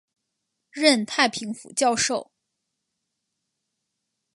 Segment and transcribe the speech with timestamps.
[0.71, 2.31] 任太平府教授。